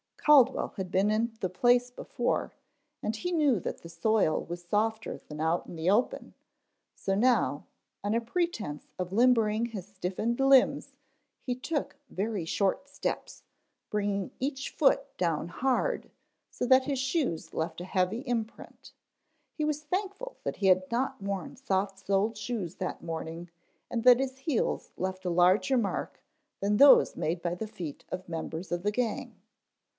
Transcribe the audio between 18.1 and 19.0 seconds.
imprint.